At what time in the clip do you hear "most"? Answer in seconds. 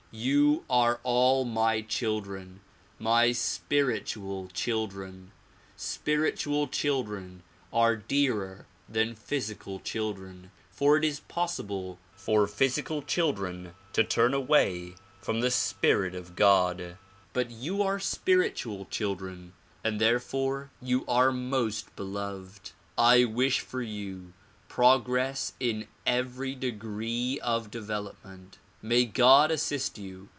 21.31-21.95